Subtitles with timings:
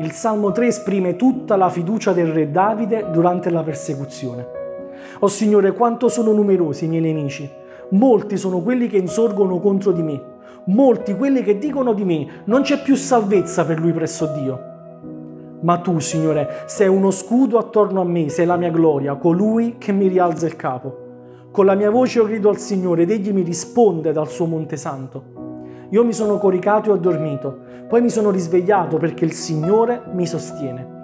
[0.00, 4.46] Il Salmo 3 esprime tutta la fiducia del re Davide durante la persecuzione.
[5.18, 7.46] Oh Signore, quanto sono numerosi i miei nemici.
[7.90, 10.22] Molti sono quelli che insorgono contro di me.
[10.68, 14.60] Molti quelli che dicono di me, non c'è più salvezza per lui presso Dio.
[15.60, 19.92] Ma tu, Signore, sei uno scudo attorno a me, sei la mia gloria, colui che
[19.92, 20.96] mi rialza il capo.
[21.50, 24.78] Con la mia voce io grido al Signore ed egli mi risponde dal suo Monte
[24.78, 25.39] Santo.
[25.90, 27.58] Io mi sono coricato e ho dormito,
[27.88, 30.98] poi mi sono risvegliato perché il Signore mi sostiene.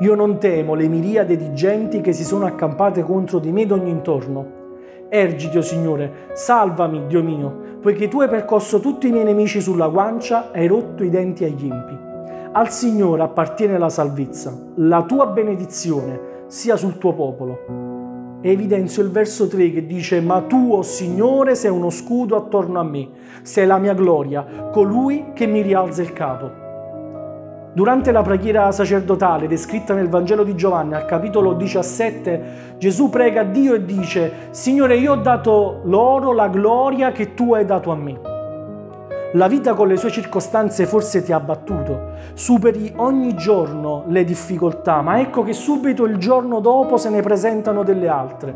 [0.00, 3.90] Io non temo le miriade di genti che si sono accampate contro di me d'ogni
[3.90, 4.62] intorno.
[5.10, 9.60] Ergiti, o oh Signore, salvami, Dio mio, poiché tu hai percosso tutti i miei nemici
[9.60, 11.98] sulla guancia e hai rotto i denti agli impi.
[12.52, 17.93] Al Signore appartiene la salvezza, la tua benedizione sia sul tuo popolo
[18.50, 22.78] evidenzio il verso 3 che dice ma tu, o oh Signore, sei uno scudo attorno
[22.78, 23.08] a me,
[23.42, 26.62] sei la mia gloria, colui che mi rialza il capo.
[27.74, 33.44] Durante la preghiera sacerdotale descritta nel Vangelo di Giovanni al capitolo 17, Gesù prega a
[33.44, 37.96] Dio e dice, Signore, io ho dato loro la gloria che tu hai dato a
[37.96, 38.33] me.
[39.36, 45.00] La vita con le sue circostanze forse ti ha battuto, superi ogni giorno le difficoltà,
[45.00, 48.54] ma ecco che subito il giorno dopo se ne presentano delle altre.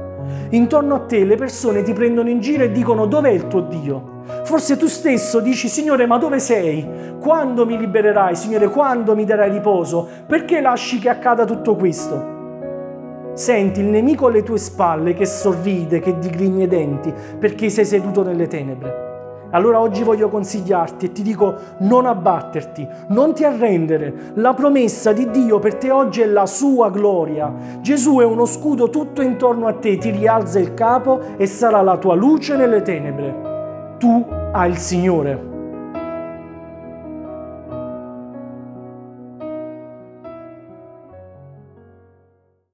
[0.50, 4.22] Intorno a te le persone ti prendono in giro e dicono dov'è il tuo Dio?
[4.44, 7.16] Forse tu stesso dici Signore ma dove sei?
[7.18, 8.68] Quando mi libererai Signore?
[8.68, 10.06] Quando mi darai riposo?
[10.28, 12.36] Perché lasci che accada tutto questo?
[13.32, 18.22] Senti il nemico alle tue spalle che sorride, che digrigna i denti perché sei seduto
[18.22, 19.17] nelle tenebre.
[19.50, 24.32] Allora oggi voglio consigliarti e ti dico non abbatterti, non ti arrendere.
[24.34, 27.52] La promessa di Dio per te oggi è la sua gloria.
[27.80, 31.96] Gesù è uno scudo tutto intorno a te, ti rialza il capo e sarà la
[31.96, 33.96] tua luce nelle tenebre.
[33.98, 35.47] Tu hai il Signore.